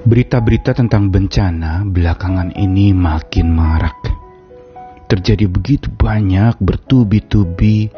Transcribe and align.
Berita-berita 0.00 0.72
tentang 0.72 1.12
bencana 1.12 1.84
belakangan 1.84 2.56
ini 2.56 2.96
makin 2.96 3.52
marak. 3.52 4.00
Terjadi 5.12 5.44
begitu 5.44 5.92
banyak 5.92 6.56
bertubi-tubi 6.56 7.92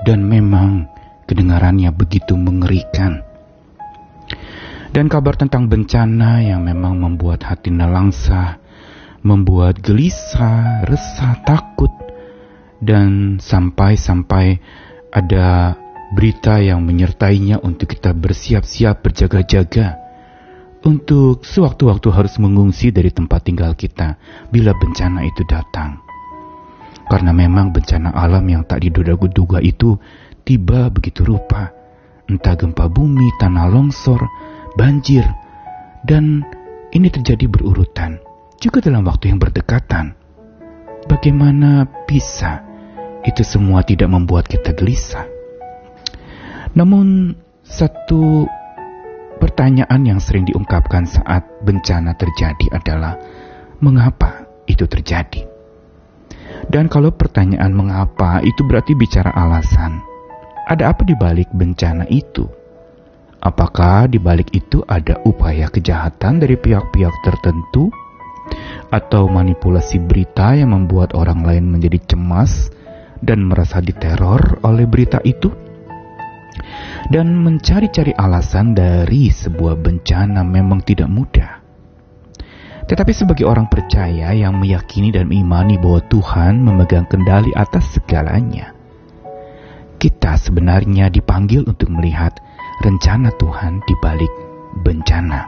dan 0.00 0.24
memang 0.24 0.88
kedengarannya 1.28 1.92
begitu 1.92 2.40
mengerikan. 2.40 3.20
Dan 4.96 5.12
kabar 5.12 5.36
tentang 5.36 5.68
bencana 5.68 6.40
yang 6.40 6.64
memang 6.64 6.96
membuat 6.96 7.44
hati 7.44 7.68
nelangsa, 7.68 8.56
membuat 9.20 9.76
gelisah, 9.84 10.88
resah, 10.88 11.36
takut, 11.44 11.92
dan 12.80 13.36
sampai-sampai 13.36 14.56
ada 15.12 15.76
berita 16.16 16.64
yang 16.64 16.80
menyertainya 16.80 17.60
untuk 17.60 17.92
kita 17.92 18.16
bersiap-siap 18.16 19.04
berjaga-jaga 19.04 20.01
untuk 20.82 21.46
sewaktu-waktu 21.46 22.08
harus 22.10 22.34
mengungsi 22.42 22.90
dari 22.90 23.14
tempat 23.14 23.46
tinggal 23.46 23.74
kita 23.78 24.18
bila 24.50 24.74
bencana 24.74 25.22
itu 25.22 25.46
datang. 25.46 26.02
Karena 27.06 27.30
memang 27.30 27.70
bencana 27.70 28.14
alam 28.14 28.42
yang 28.46 28.62
tak 28.66 28.82
diduga-duga 28.82 29.62
itu 29.62 29.98
tiba 30.42 30.90
begitu 30.90 31.22
rupa, 31.22 31.70
entah 32.26 32.54
gempa 32.58 32.90
bumi, 32.90 33.30
tanah 33.38 33.70
longsor, 33.70 34.22
banjir, 34.74 35.26
dan 36.02 36.42
ini 36.90 37.08
terjadi 37.10 37.46
berurutan, 37.46 38.18
juga 38.58 38.82
dalam 38.82 39.06
waktu 39.06 39.30
yang 39.30 39.38
berdekatan. 39.38 40.14
Bagaimana 41.06 41.86
bisa 42.06 42.62
itu 43.26 43.42
semua 43.42 43.82
tidak 43.82 44.10
membuat 44.10 44.46
kita 44.46 44.74
gelisah? 44.74 45.26
Namun, 46.72 47.36
satu 47.62 48.46
pertanyaan 49.42 50.06
yang 50.06 50.22
sering 50.22 50.46
diungkapkan 50.46 51.02
saat 51.02 51.42
bencana 51.66 52.14
terjadi 52.14 52.78
adalah, 52.78 53.18
"Mengapa 53.82 54.46
itu 54.70 54.86
terjadi?" 54.86 55.42
Dan 56.70 56.86
kalau 56.86 57.10
pertanyaan 57.10 57.74
"mengapa" 57.74 58.38
itu 58.46 58.62
berarti 58.62 58.94
bicara 58.94 59.34
alasan, 59.34 59.98
ada 60.70 60.94
apa 60.94 61.02
di 61.02 61.18
balik 61.18 61.50
bencana 61.50 62.06
itu? 62.06 62.46
Apakah 63.42 64.06
di 64.06 64.22
balik 64.22 64.54
itu 64.54 64.86
ada 64.86 65.18
upaya 65.26 65.66
kejahatan 65.66 66.38
dari 66.38 66.54
pihak-pihak 66.54 67.26
tertentu, 67.26 67.90
atau 68.94 69.26
manipulasi 69.26 69.98
berita 69.98 70.54
yang 70.54 70.70
membuat 70.70 71.18
orang 71.18 71.42
lain 71.42 71.66
menjadi 71.66 72.14
cemas 72.14 72.70
dan 73.18 73.42
merasa 73.50 73.82
diteror 73.82 74.62
oleh 74.62 74.86
berita 74.86 75.18
itu? 75.26 75.50
Dan 77.10 77.34
mencari-cari 77.42 78.14
alasan 78.14 78.78
dari 78.78 79.32
sebuah 79.32 79.78
bencana 79.80 80.46
memang 80.46 80.84
tidak 80.86 81.10
mudah. 81.10 81.62
Tetapi 82.86 83.12
sebagai 83.14 83.46
orang 83.46 83.70
percaya 83.70 84.34
yang 84.34 84.58
meyakini 84.58 85.14
dan 85.14 85.30
mengimani 85.30 85.78
bahwa 85.78 86.02
Tuhan 86.10 86.60
memegang 86.60 87.06
kendali 87.06 87.54
atas 87.54 87.94
segalanya, 87.94 88.74
kita 90.02 90.34
sebenarnya 90.34 91.06
dipanggil 91.08 91.62
untuk 91.62 91.88
melihat 91.94 92.34
rencana 92.82 93.30
Tuhan 93.38 93.78
di 93.86 93.94
balik 94.02 94.32
bencana. 94.82 95.46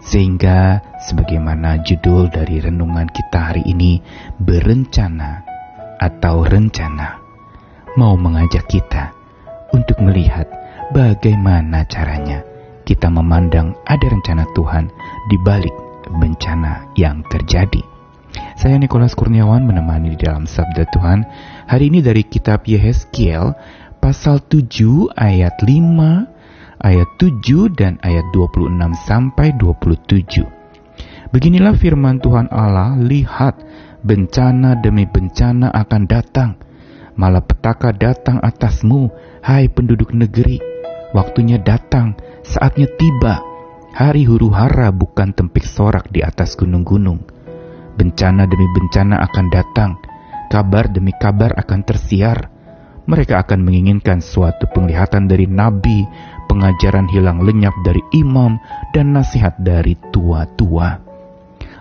Sehingga 0.00 0.80
sebagaimana 1.08 1.80
judul 1.84 2.28
dari 2.32 2.60
renungan 2.60 3.08
kita 3.08 3.52
hari 3.52 3.64
ini 3.68 4.00
berencana 4.40 5.44
atau 6.00 6.44
rencana 6.48 7.20
mau 8.00 8.16
mengajak 8.16 8.64
kita 8.64 9.19
untuk 9.74 9.98
melihat 10.02 10.46
bagaimana 10.94 11.86
caranya 11.86 12.42
kita 12.82 13.06
memandang 13.06 13.78
ada 13.86 14.06
rencana 14.10 14.44
Tuhan 14.54 14.90
di 15.30 15.36
balik 15.46 15.74
bencana 16.18 16.90
yang 16.98 17.22
terjadi. 17.30 17.82
Saya 18.58 18.78
Nikolas 18.78 19.14
Kurniawan 19.14 19.66
menemani 19.66 20.14
di 20.14 20.18
dalam 20.20 20.46
Sabda 20.46 20.86
Tuhan 20.90 21.26
hari 21.66 21.90
ini 21.90 22.02
dari 22.02 22.26
kitab 22.26 22.66
Yehezkiel 22.66 23.54
pasal 23.98 24.42
7 24.46 25.12
ayat 25.14 25.60
5, 25.62 26.80
ayat 26.80 27.10
7 27.20 27.78
dan 27.78 27.98
ayat 28.02 28.26
26 28.32 28.70
sampai 29.06 29.54
27. 29.54 30.46
Beginilah 31.30 31.78
firman 31.78 32.18
Tuhan 32.18 32.50
Allah, 32.50 32.98
lihat 32.98 33.60
bencana 34.02 34.80
demi 34.80 35.06
bencana 35.06 35.70
akan 35.70 36.02
datang. 36.10 36.58
Malapetaka 37.18 37.90
datang 37.94 38.38
atasmu, 38.42 39.10
hai 39.42 39.66
penduduk 39.66 40.14
negeri. 40.14 40.62
Waktunya 41.10 41.58
datang, 41.58 42.14
saatnya 42.46 42.86
tiba. 42.94 43.42
Hari 43.90 44.22
huru 44.22 44.54
hara 44.54 44.94
bukan 44.94 45.34
tempik 45.34 45.66
sorak 45.66 46.06
di 46.14 46.22
atas 46.22 46.54
gunung-gunung. 46.54 47.26
Bencana 47.98 48.46
demi 48.46 48.66
bencana 48.70 49.18
akan 49.26 49.46
datang, 49.50 49.98
kabar 50.46 50.86
demi 50.86 51.10
kabar 51.18 51.50
akan 51.58 51.80
tersiar 51.82 52.60
mereka 53.10 53.42
akan 53.42 53.66
menginginkan 53.66 54.22
suatu 54.22 54.70
penglihatan 54.70 55.26
dari 55.26 55.50
nabi, 55.50 56.06
pengajaran 56.46 57.10
hilang 57.10 57.42
lenyap 57.42 57.74
dari 57.82 57.98
imam, 58.14 58.54
dan 58.94 59.10
nasihat 59.10 59.58
dari 59.58 59.98
tua-tua. 60.14 61.09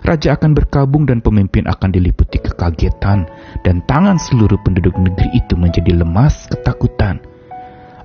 Raja 0.10 0.34
akan 0.34 0.58
berkabung 0.58 1.06
dan 1.06 1.22
pemimpin 1.22 1.70
akan 1.70 1.94
diliputi 1.94 2.42
kekagetan, 2.42 3.30
dan 3.62 3.86
tangan 3.86 4.18
seluruh 4.18 4.58
penduduk 4.66 4.98
negeri 4.98 5.38
itu 5.38 5.54
menjadi 5.54 6.02
lemas 6.02 6.50
ketakutan. 6.50 7.22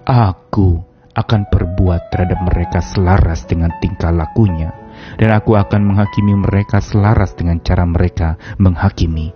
Aku 0.04 0.84
akan 1.16 1.48
perbuat 1.48 2.12
terhadap 2.12 2.44
mereka 2.44 2.84
selaras 2.84 3.48
dengan 3.48 3.72
tingkah 3.81 4.12
lakunya, 4.12 4.76
dan 5.16 5.32
aku 5.32 5.56
akan 5.56 5.81
menghakimi 5.81 6.37
mereka 6.37 6.84
selaras 6.84 7.32
dengan 7.32 7.65
cara 7.65 7.88
mereka 7.88 8.36
menghakimi. 8.60 9.32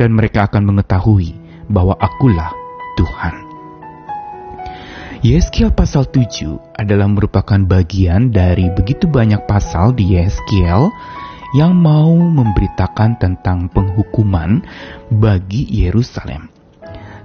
Dan 0.00 0.16
mereka 0.16 0.48
akan 0.48 0.72
mengetahui 0.72 1.36
bahwa 1.68 2.00
akulah 2.00 2.56
Tuhan. 2.96 3.34
Yeskiel 5.20 5.68
pasal 5.76 6.08
7 6.08 6.80
adalah 6.80 7.04
merupakan 7.04 7.60
bagian 7.60 8.32
dari 8.32 8.72
begitu 8.72 9.04
banyak 9.04 9.44
pasal 9.44 9.92
di 9.92 10.16
Yeskiel 10.16 10.88
yang 11.50 11.74
mau 11.74 12.14
memberitakan 12.14 13.18
tentang 13.18 13.66
penghukuman 13.70 14.62
bagi 15.10 15.66
Yerusalem. 15.66 16.46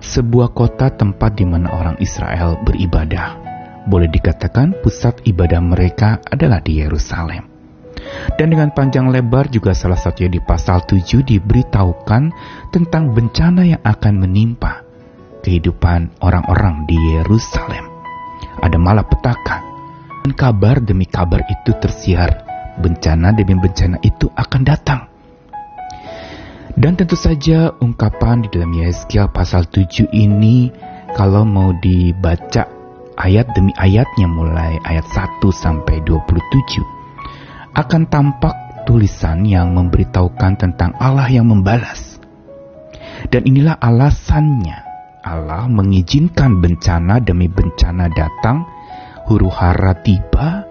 Sebuah 0.01 0.53
kota 0.53 0.93
tempat 0.93 1.37
di 1.37 1.45
mana 1.45 1.73
orang 1.73 1.97
Israel 2.01 2.61
beribadah. 2.61 3.37
Boleh 3.85 4.09
dikatakan 4.09 4.81
pusat 4.81 5.21
ibadah 5.29 5.61
mereka 5.61 6.17
adalah 6.25 6.61
di 6.61 6.81
Yerusalem. 6.81 7.45
Dan 8.37 8.53
dengan 8.53 8.69
panjang 8.73 9.09
lebar 9.09 9.49
juga 9.49 9.73
salah 9.73 9.97
satunya 9.97 10.37
di 10.37 10.41
pasal 10.41 10.85
7 10.85 11.25
diberitahukan 11.25 12.23
tentang 12.69 13.13
bencana 13.13 13.65
yang 13.65 13.81
akan 13.81 14.13
menimpa 14.21 14.85
kehidupan 15.41 16.21
orang-orang 16.21 16.85
di 16.89 16.97
Yerusalem. 17.17 17.85
Ada 18.61 18.77
malapetaka, 18.77 19.57
dan 20.25 20.31
kabar 20.33 20.81
demi 20.81 21.05
kabar 21.05 21.45
itu 21.45 21.73
tersiar. 21.77 22.44
Bencana 22.79 23.31
demi 23.31 23.55
bencana 23.55 23.97
itu 24.03 24.27
akan 24.35 24.61
datang. 24.67 25.01
Dan 26.75 26.99
tentu 26.99 27.15
saja 27.15 27.71
ungkapan 27.79 28.43
di 28.43 28.51
dalam 28.51 28.75
Yeskiel 28.75 29.31
pasal 29.31 29.63
7 29.71 30.11
ini 30.11 30.67
kalau 31.15 31.47
mau 31.47 31.71
dibaca 31.79 32.67
ayat 33.15 33.47
demi 33.55 33.71
ayatnya 33.79 34.27
mulai 34.27 34.75
ayat 34.83 35.07
1 35.07 35.39
sampai 35.55 36.03
27 36.03 37.79
akan 37.79 38.01
tampak 38.11 38.55
tulisan 38.83 39.47
yang 39.47 39.71
memberitahukan 39.71 40.59
tentang 40.59 40.91
Allah 40.99 41.31
yang 41.31 41.47
membalas. 41.47 42.19
Dan 43.31 43.47
inilah 43.47 43.79
alasannya 43.79 44.77
Allah 45.25 45.65
mengizinkan 45.71 46.61
bencana 46.61 47.17
demi 47.17 47.49
bencana 47.49 48.11
datang, 48.13 48.67
huru 49.25 49.49
hara 49.49 49.97
tiba, 50.05 50.69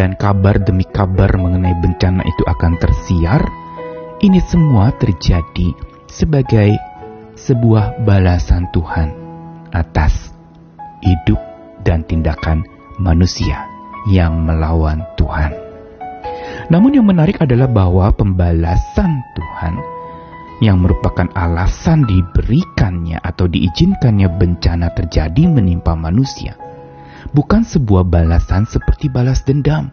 dan 0.00 0.16
kabar 0.16 0.56
demi 0.56 0.88
kabar 0.96 1.28
mengenai 1.36 1.76
bencana 1.76 2.24
itu 2.24 2.40
akan 2.48 2.72
tersiar, 2.80 3.44
ini 4.24 4.40
semua 4.40 4.96
terjadi 4.96 5.76
sebagai 6.08 6.72
sebuah 7.36 8.00
balasan 8.08 8.64
Tuhan 8.72 9.12
atas 9.76 10.32
hidup 11.04 11.36
dan 11.84 12.00
tindakan 12.08 12.64
manusia 12.96 13.68
yang 14.08 14.40
melawan 14.40 15.04
Tuhan. 15.20 15.52
Namun 16.72 16.96
yang 16.96 17.04
menarik 17.04 17.36
adalah 17.36 17.68
bahwa 17.68 18.08
pembalasan 18.16 19.20
Tuhan 19.36 19.76
yang 20.64 20.80
merupakan 20.80 21.28
alasan 21.36 22.08
diberikannya 22.08 23.20
atau 23.20 23.44
diizinkannya 23.44 24.32
bencana 24.32 24.96
terjadi 24.96 25.44
menimpa 25.44 25.92
manusia, 25.92 26.56
bukan 27.32 27.62
sebuah 27.62 28.06
balasan 28.06 28.64
seperti 28.66 29.12
balas 29.12 29.44
dendam. 29.44 29.92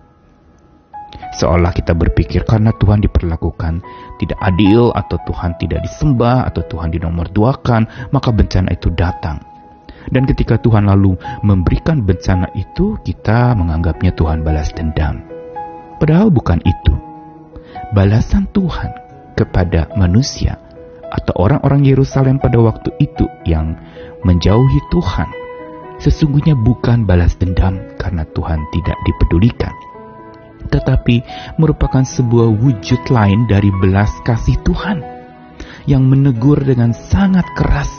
Seolah 1.37 1.71
kita 1.71 1.95
berpikir 1.95 2.43
karena 2.43 2.73
Tuhan 2.75 2.99
diperlakukan 3.03 3.73
tidak 4.19 4.39
adil 4.41 4.91
atau 4.91 5.17
Tuhan 5.23 5.55
tidak 5.61 5.85
disembah 5.85 6.47
atau 6.49 6.65
Tuhan 6.65 6.91
dinomorduakan, 6.93 8.11
maka 8.11 8.29
bencana 8.33 8.73
itu 8.73 8.91
datang. 8.91 9.39
Dan 10.07 10.23
ketika 10.23 10.55
Tuhan 10.55 10.87
lalu 10.87 11.19
memberikan 11.43 11.99
bencana 11.99 12.47
itu, 12.55 12.95
kita 13.03 13.51
menganggapnya 13.59 14.15
Tuhan 14.15 14.39
balas 14.39 14.71
dendam. 14.71 15.19
Padahal 15.99 16.31
bukan 16.31 16.63
itu. 16.63 16.95
Balasan 17.91 18.47
Tuhan 18.55 18.91
kepada 19.35 19.91
manusia 19.99 20.57
atau 21.07 21.33
orang-orang 21.39 21.87
Yerusalem 21.87 22.39
pada 22.39 22.59
waktu 22.59 22.91
itu 22.99 23.27
yang 23.47 23.75
menjauhi 24.23 24.79
Tuhan 24.91 25.46
sesungguhnya 26.01 26.53
bukan 26.57 27.05
balas 27.05 27.37
dendam 27.37 27.77
karena 27.97 28.23
Tuhan 28.33 28.59
tidak 28.73 28.97
dipedulikan, 29.05 29.73
tetapi 30.69 31.21
merupakan 31.57 32.03
sebuah 32.03 32.53
wujud 32.57 33.01
lain 33.09 33.45
dari 33.49 33.69
belas 33.81 34.11
kasih 34.25 34.57
Tuhan 34.65 35.01
yang 35.87 36.03
menegur 36.05 36.59
dengan 36.61 36.91
sangat 36.91 37.47
keras 37.55 37.89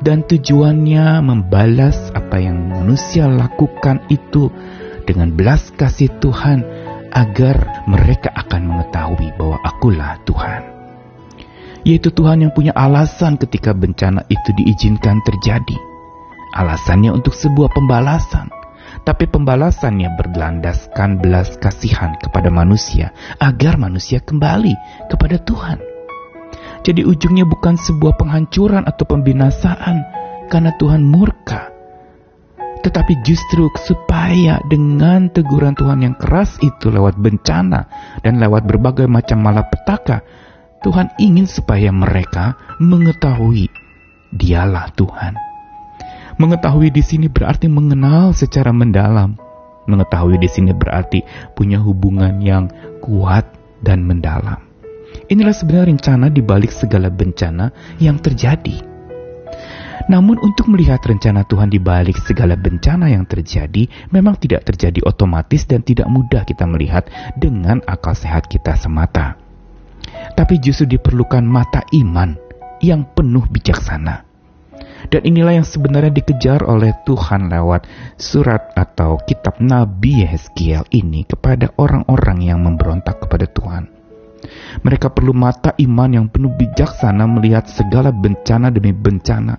dan 0.00 0.24
tujuannya 0.28 1.24
membalas 1.24 2.12
apa 2.12 2.36
yang 2.40 2.68
manusia 2.68 3.26
lakukan 3.26 4.04
itu 4.12 4.52
dengan 5.08 5.32
belas 5.32 5.72
kasih 5.72 6.12
Tuhan 6.20 6.66
agar 7.16 7.86
mereka 7.88 8.28
akan 8.34 8.62
mengetahui 8.68 9.32
bahwa 9.40 9.56
akulah 9.64 10.20
Tuhan. 10.28 10.62
Yaitu 11.86 12.10
Tuhan 12.10 12.42
yang 12.42 12.52
punya 12.52 12.74
alasan 12.74 13.38
ketika 13.38 13.70
bencana 13.70 14.26
itu 14.26 14.50
diizinkan 14.58 15.22
terjadi. 15.22 15.78
Alasannya 16.56 17.12
untuk 17.12 17.36
sebuah 17.36 17.68
pembalasan. 17.76 18.48
Tapi 19.04 19.28
pembalasannya 19.28 20.16
berlandaskan 20.16 21.20
belas 21.20 21.60
kasihan 21.60 22.16
kepada 22.16 22.48
manusia 22.48 23.12
agar 23.36 23.76
manusia 23.76 24.24
kembali 24.24 24.72
kepada 25.12 25.36
Tuhan. 25.44 25.78
Jadi 26.80 27.04
ujungnya 27.04 27.44
bukan 27.44 27.76
sebuah 27.76 28.16
penghancuran 28.16 28.88
atau 28.88 29.04
pembinasaan 29.04 29.96
karena 30.48 30.72
Tuhan 30.80 31.04
murka. 31.04 31.70
Tetapi 32.82 33.20
justru 33.26 33.68
supaya 33.82 34.62
dengan 34.66 35.28
teguran 35.28 35.74
Tuhan 35.74 36.06
yang 36.06 36.16
keras 36.16 36.56
itu 36.62 36.88
lewat 36.88 37.18
bencana 37.18 37.90
dan 38.22 38.38
lewat 38.38 38.64
berbagai 38.64 39.10
macam 39.10 39.42
malapetaka, 39.42 40.22
Tuhan 40.86 41.10
ingin 41.18 41.50
supaya 41.50 41.90
mereka 41.90 42.54
mengetahui 42.78 43.66
dialah 44.30 44.90
Tuhan. 44.94 45.45
Mengetahui 46.36 46.92
di 46.92 47.00
sini 47.00 47.32
berarti 47.32 47.64
mengenal 47.64 48.36
secara 48.36 48.68
mendalam. 48.68 49.40
Mengetahui 49.88 50.36
di 50.36 50.50
sini 50.52 50.76
berarti 50.76 51.24
punya 51.56 51.80
hubungan 51.80 52.44
yang 52.44 52.68
kuat 53.00 53.48
dan 53.80 54.04
mendalam. 54.04 54.60
Inilah 55.32 55.56
sebenarnya 55.56 55.96
rencana 55.96 56.26
di 56.28 56.44
balik 56.44 56.76
segala 56.76 57.08
bencana 57.08 57.72
yang 57.96 58.20
terjadi. 58.20 58.84
Namun 60.12 60.36
untuk 60.44 60.68
melihat 60.68 61.00
rencana 61.00 61.48
Tuhan 61.48 61.72
di 61.72 61.80
balik 61.80 62.20
segala 62.20 62.52
bencana 62.52 63.08
yang 63.08 63.24
terjadi 63.24 63.88
memang 64.12 64.36
tidak 64.36 64.68
terjadi 64.68 65.08
otomatis 65.08 65.64
dan 65.64 65.80
tidak 65.80 66.06
mudah 66.06 66.44
kita 66.44 66.68
melihat 66.68 67.08
dengan 67.32 67.80
akal 67.88 68.12
sehat 68.12 68.44
kita 68.52 68.76
semata. 68.76 69.40
Tapi 70.36 70.60
justru 70.60 70.84
diperlukan 70.84 71.42
mata 71.42 71.80
iman 71.96 72.36
yang 72.84 73.08
penuh 73.16 73.48
bijaksana. 73.48 74.25
Dan 75.06 75.22
inilah 75.22 75.62
yang 75.62 75.66
sebenarnya 75.66 76.10
dikejar 76.10 76.66
oleh 76.66 76.90
Tuhan 77.06 77.46
lewat 77.46 77.86
surat 78.18 78.74
atau 78.74 79.22
kitab 79.22 79.62
Nabi 79.62 80.26
Yeskiel 80.26 80.82
ini 80.90 81.22
kepada 81.22 81.70
orang-orang 81.78 82.42
yang 82.42 82.60
memberontak 82.66 83.22
kepada 83.22 83.46
Tuhan. 83.46 83.86
Mereka 84.82 85.14
perlu 85.14 85.32
mata 85.32 85.74
iman 85.78 86.10
yang 86.10 86.26
penuh 86.30 86.52
bijaksana 86.54 87.24
melihat 87.26 87.66
segala 87.70 88.10
bencana 88.10 88.70
demi 88.70 88.92
bencana. 88.94 89.58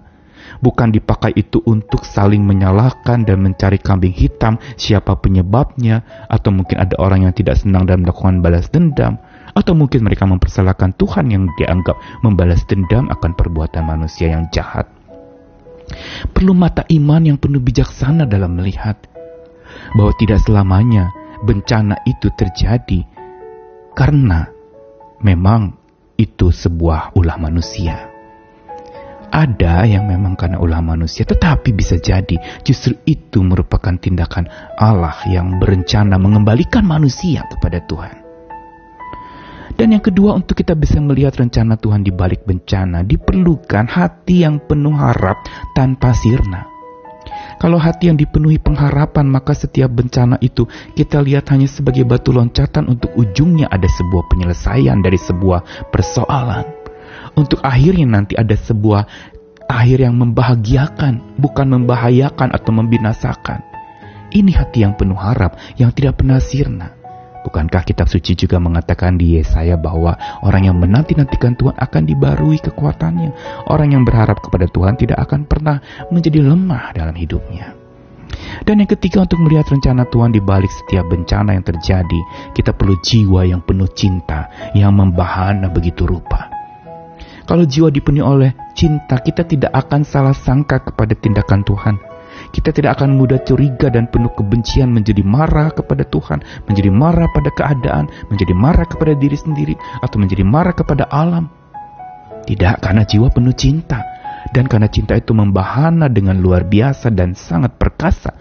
Bukan 0.64 0.96
dipakai 0.96 1.36
itu 1.36 1.60
untuk 1.68 2.08
saling 2.08 2.40
menyalahkan 2.40 3.28
dan 3.28 3.44
mencari 3.44 3.76
kambing 3.84 4.16
hitam 4.16 4.56
siapa 4.80 5.20
penyebabnya, 5.20 6.28
atau 6.32 6.56
mungkin 6.56 6.80
ada 6.80 6.96
orang 7.04 7.28
yang 7.28 7.34
tidak 7.36 7.60
senang 7.60 7.84
dan 7.84 8.00
melakukan 8.00 8.40
balas 8.40 8.72
dendam, 8.72 9.20
atau 9.52 9.76
mungkin 9.76 10.08
mereka 10.08 10.24
mempersalahkan 10.24 10.96
Tuhan 10.96 11.36
yang 11.36 11.52
dianggap 11.60 12.00
membalas 12.24 12.64
dendam 12.64 13.12
akan 13.12 13.36
perbuatan 13.36 13.84
manusia 13.84 14.32
yang 14.32 14.48
jahat. 14.56 14.97
Perlu 16.36 16.52
mata 16.52 16.84
iman 16.88 17.24
yang 17.24 17.38
penuh 17.40 17.64
bijaksana 17.64 18.28
dalam 18.28 18.60
melihat 18.60 19.00
bahwa 19.96 20.12
tidak 20.20 20.44
selamanya 20.44 21.12
bencana 21.44 22.02
itu 22.04 22.28
terjadi 22.34 23.06
karena 23.96 24.52
memang 25.24 25.74
itu 26.18 26.50
sebuah 26.52 27.16
ulah 27.16 27.38
manusia. 27.40 28.14
Ada 29.28 29.84
yang 29.86 30.08
memang 30.08 30.40
karena 30.40 30.58
ulah 30.58 30.80
manusia, 30.80 31.28
tetapi 31.28 31.76
bisa 31.76 32.00
jadi 32.00 32.40
justru 32.64 32.96
itu 33.04 33.44
merupakan 33.44 33.94
tindakan 34.00 34.48
Allah 34.80 35.20
yang 35.28 35.60
berencana 35.60 36.16
mengembalikan 36.16 36.88
manusia 36.88 37.44
kepada 37.46 37.84
Tuhan. 37.84 38.27
Dan 39.78 39.94
yang 39.94 40.02
kedua, 40.02 40.34
untuk 40.34 40.58
kita 40.58 40.74
bisa 40.74 40.98
melihat 40.98 41.38
rencana 41.38 41.78
Tuhan 41.78 42.02
di 42.02 42.10
balik 42.10 42.50
bencana, 42.50 43.06
diperlukan 43.06 43.86
hati 43.86 44.42
yang 44.42 44.58
penuh 44.58 44.98
harap 44.98 45.38
tanpa 45.78 46.18
sirna. 46.18 46.66
Kalau 47.62 47.78
hati 47.78 48.10
yang 48.10 48.18
dipenuhi 48.18 48.58
pengharapan, 48.58 49.30
maka 49.30 49.54
setiap 49.54 49.94
bencana 49.94 50.42
itu 50.42 50.66
kita 50.98 51.22
lihat 51.22 51.54
hanya 51.54 51.70
sebagai 51.70 52.10
batu 52.10 52.34
loncatan 52.34 52.90
untuk 52.90 53.14
ujungnya 53.14 53.70
ada 53.70 53.86
sebuah 53.86 54.26
penyelesaian 54.30 54.98
dari 55.02 55.18
sebuah 55.22 55.90
persoalan. 55.94 56.66
Untuk 57.38 57.62
akhirnya 57.62 58.10
nanti 58.10 58.34
ada 58.34 58.58
sebuah 58.58 59.06
akhir 59.70 60.10
yang 60.10 60.18
membahagiakan, 60.18 61.38
bukan 61.38 61.68
membahayakan 61.70 62.50
atau 62.50 62.72
membinasakan. 62.74 63.62
Ini 64.34 64.52
hati 64.58 64.82
yang 64.82 64.98
penuh 64.98 65.18
harap, 65.18 65.58
yang 65.78 65.94
tidak 65.94 66.18
pernah 66.18 66.42
sirna. 66.42 66.97
Bukankah 67.48 67.88
kitab 67.88 68.12
suci 68.12 68.36
juga 68.36 68.60
mengatakan 68.60 69.16
di 69.16 69.40
Yesaya 69.40 69.80
bahwa 69.80 70.20
orang 70.44 70.68
yang 70.68 70.76
menanti-nantikan 70.84 71.56
Tuhan 71.56 71.80
akan 71.80 72.04
dibarui 72.04 72.60
kekuatannya. 72.60 73.32
Orang 73.72 73.96
yang 73.96 74.04
berharap 74.04 74.44
kepada 74.44 74.68
Tuhan 74.68 75.00
tidak 75.00 75.16
akan 75.24 75.48
pernah 75.48 75.80
menjadi 76.12 76.44
lemah 76.44 76.92
dalam 76.92 77.16
hidupnya. 77.16 77.72
Dan 78.68 78.84
yang 78.84 78.92
ketiga 78.92 79.24
untuk 79.24 79.40
melihat 79.40 79.64
rencana 79.72 80.04
Tuhan 80.12 80.36
di 80.36 80.44
balik 80.44 80.68
setiap 80.68 81.08
bencana 81.08 81.56
yang 81.56 81.64
terjadi, 81.64 82.20
kita 82.52 82.76
perlu 82.76 83.00
jiwa 83.00 83.48
yang 83.48 83.64
penuh 83.64 83.88
cinta, 83.96 84.52
yang 84.76 84.92
membahana 84.92 85.72
begitu 85.72 86.04
rupa. 86.04 86.52
Kalau 87.48 87.64
jiwa 87.64 87.88
dipenuhi 87.88 88.28
oleh 88.28 88.52
cinta, 88.76 89.24
kita 89.24 89.48
tidak 89.48 89.72
akan 89.72 90.04
salah 90.04 90.36
sangka 90.36 90.84
kepada 90.84 91.16
tindakan 91.16 91.64
Tuhan 91.64 91.96
kita 92.58 92.74
tidak 92.74 92.98
akan 92.98 93.14
mudah 93.14 93.38
curiga 93.46 93.94
dan 93.94 94.10
penuh 94.10 94.34
kebencian 94.34 94.90
menjadi 94.90 95.22
marah 95.22 95.70
kepada 95.70 96.02
Tuhan, 96.02 96.42
menjadi 96.66 96.90
marah 96.90 97.30
pada 97.30 97.54
keadaan, 97.54 98.10
menjadi 98.34 98.58
marah 98.58 98.90
kepada 98.90 99.14
diri 99.14 99.38
sendiri, 99.38 99.78
atau 100.02 100.18
menjadi 100.18 100.42
marah 100.42 100.74
kepada 100.74 101.06
alam. 101.06 101.54
Tidak 102.50 102.82
karena 102.82 103.06
jiwa 103.06 103.30
penuh 103.30 103.54
cinta, 103.54 104.02
dan 104.50 104.66
karena 104.66 104.90
cinta 104.90 105.14
itu 105.14 105.38
membahana 105.38 106.10
dengan 106.10 106.42
luar 106.42 106.66
biasa 106.66 107.14
dan 107.14 107.38
sangat 107.38 107.78
perkasa, 107.78 108.34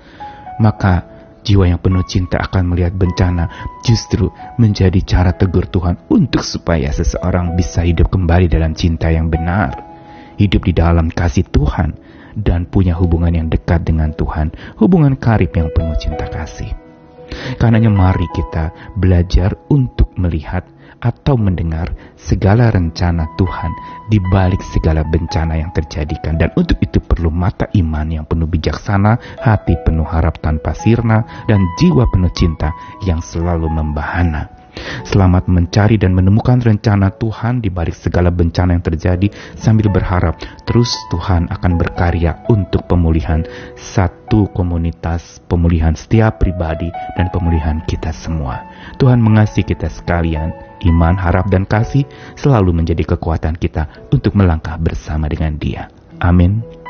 maka 0.65 1.05
jiwa 1.45 1.69
yang 1.69 1.81
penuh 1.85 2.03
cinta 2.09 2.41
akan 2.41 2.73
melihat 2.73 2.97
bencana 2.97 3.77
justru 3.85 4.33
menjadi 4.57 4.97
cara 5.05 5.37
tegur 5.37 5.69
Tuhan 5.69 6.09
untuk 6.09 6.41
supaya 6.41 6.89
seseorang 6.89 7.53
bisa 7.53 7.85
hidup 7.85 8.09
kembali 8.09 8.49
dalam 8.49 8.73
cinta 8.73 9.13
yang 9.13 9.29
benar, 9.29 9.77
hidup 10.41 10.65
di 10.65 10.73
dalam 10.73 11.13
kasih 11.13 11.45
Tuhan, 11.53 11.95
dan 12.37 12.69
punya 12.69 12.93
hubungan 12.93 13.33
yang 13.33 13.49
dekat 13.49 13.83
dengan 13.83 14.13
Tuhan, 14.13 14.53
hubungan 14.77 15.17
karib 15.17 15.57
yang 15.57 15.73
penuh 15.73 15.97
cinta 15.97 16.29
kasih. 16.29 16.71
Karenanya 17.59 17.91
mari 17.91 18.29
kita 18.31 18.71
belajar 18.95 19.57
untuk 19.73 20.15
melihat 20.15 20.63
atau 21.01 21.37
mendengar 21.37 21.93
segala 22.17 22.73
rencana 22.73 23.29
Tuhan 23.37 23.73
di 24.09 24.17
balik 24.33 24.63
segala 24.73 25.05
bencana 25.05 25.61
yang 25.61 25.71
terjadikan 25.77 26.41
dan 26.41 26.55
untuk 26.57 26.81
itu 26.81 27.03
perlu 27.05 27.29
mata 27.29 27.69
iman 27.77 28.07
yang 28.09 28.25
penuh 28.25 28.49
bijaksana, 28.49 29.43
hati 29.43 29.77
penuh 29.85 30.07
harap 30.09 30.41
tanpa 30.41 30.73
sirna 30.73 31.45
dan 31.45 31.61
jiwa 31.77 32.09
penuh 32.09 32.33
cinta 32.33 32.73
yang 33.05 33.21
selalu 33.21 33.69
membahana. 33.69 34.66
Selamat 35.07 35.47
mencari 35.47 35.97
dan 35.97 36.13
menemukan 36.13 36.61
rencana 36.61 37.15
Tuhan 37.15 37.63
di 37.63 37.71
balik 37.71 37.95
segala 37.95 38.29
bencana 38.29 38.77
yang 38.77 38.85
terjadi 38.85 39.29
sambil 39.57 39.89
berharap 39.89 40.37
terus 40.67 40.93
Tuhan 41.09 41.49
akan 41.49 41.73
berkarya 41.79 42.45
untuk 42.51 42.85
pemulihan 42.91 43.47
satu 43.79 44.51
komunitas, 44.53 45.41
pemulihan 45.47 45.95
setiap 45.95 46.43
pribadi 46.43 46.91
dan 47.15 47.31
pemulihan 47.31 47.81
kita 47.87 48.11
semua. 48.13 48.67
Tuhan 49.01 49.23
mengasihi 49.23 49.67
kita 49.67 49.89
sekalian. 49.89 50.53
Iman, 50.85 51.17
harap, 51.17 51.49
dan 51.49 51.65
kasih 51.65 52.05
selalu 52.37 52.71
menjadi 52.77 53.17
kekuatan 53.17 53.57
kita 53.57 53.89
untuk 54.13 54.37
melangkah 54.37 54.77
bersama 54.77 55.25
dengan 55.27 55.57
Dia. 55.57 55.89
Amin. 56.21 56.86